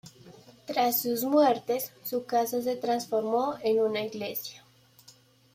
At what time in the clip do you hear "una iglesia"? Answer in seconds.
3.83-4.65